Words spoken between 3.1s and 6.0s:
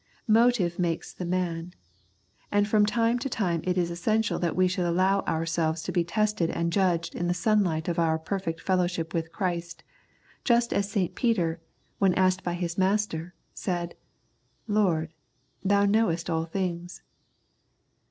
to time it is essential that we should allow our selves to